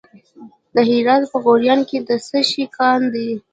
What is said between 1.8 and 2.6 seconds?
کې د څه